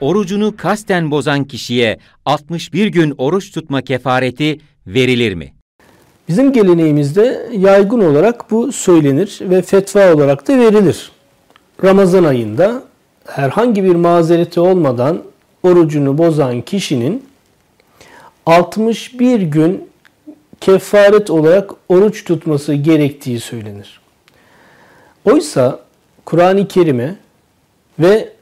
[0.00, 5.52] orucunu kasten bozan kişiye 61 gün oruç tutma kefareti verilir mi?
[6.28, 11.12] Bizim geleneğimizde yaygın olarak bu söylenir ve fetva olarak da verilir.
[11.84, 12.82] Ramazan ayında
[13.26, 15.22] herhangi bir mazereti olmadan
[15.62, 17.24] orucunu bozan kişinin
[18.46, 19.90] 61 gün
[20.60, 24.00] kefaret olarak oruç tutması gerektiği söylenir.
[25.24, 25.80] Oysa
[26.24, 27.16] Kur'an-ı Kerim'e
[27.98, 28.32] ve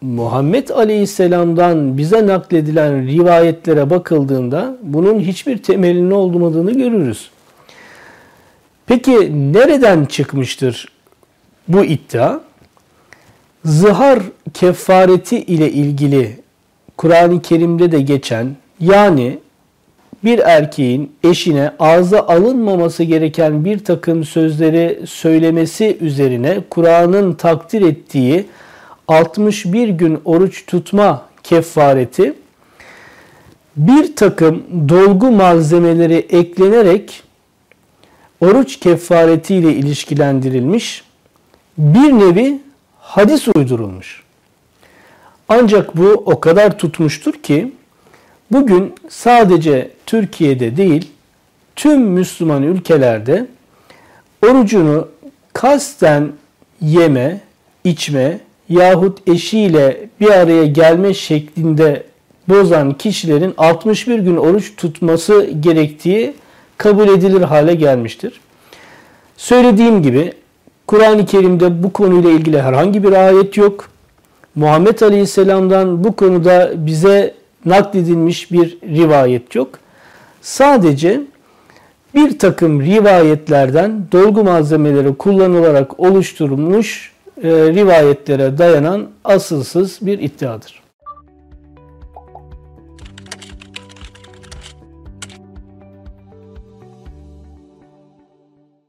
[0.00, 7.30] Muhammed Aleyhisselam'dan bize nakledilen rivayetlere bakıldığında bunun hiçbir temelinin olmadığını görürüz.
[8.86, 9.12] Peki
[9.52, 10.88] nereden çıkmıştır
[11.68, 12.40] bu iddia?
[13.64, 14.18] Zihar
[14.54, 16.40] kefareti ile ilgili
[16.96, 19.38] Kur'an-ı Kerim'de de geçen yani
[20.24, 28.46] bir erkeğin eşine ağza alınmaması gereken bir takım sözleri söylemesi üzerine Kur'an'ın takdir ettiği
[29.10, 32.34] 61 gün oruç tutma kefareti
[33.76, 37.22] bir takım dolgu malzemeleri eklenerek
[38.40, 41.04] oruç kefareti ile ilişkilendirilmiş
[41.78, 42.60] bir nevi
[42.98, 44.22] hadis uydurulmuş.
[45.48, 47.72] Ancak bu o kadar tutmuştur ki
[48.50, 51.10] bugün sadece Türkiye'de değil
[51.76, 53.46] tüm Müslüman ülkelerde
[54.42, 55.08] orucunu
[55.52, 56.32] kasten
[56.80, 57.40] yeme,
[57.84, 62.02] içme yahut eşiyle bir araya gelme şeklinde
[62.48, 66.34] bozan kişilerin 61 gün oruç tutması gerektiği
[66.78, 68.40] kabul edilir hale gelmiştir.
[69.36, 70.32] Söylediğim gibi
[70.86, 73.88] Kur'an-ı Kerim'de bu konuyla ilgili herhangi bir ayet yok.
[74.54, 77.34] Muhammed Aleyhisselam'dan bu konuda bize
[77.64, 79.68] nakledilmiş bir rivayet yok.
[80.42, 81.20] Sadece
[82.14, 87.12] bir takım rivayetlerden dolgu malzemeleri kullanılarak oluşturulmuş
[87.42, 90.80] e, rivayetlere dayanan asılsız bir iddiadır.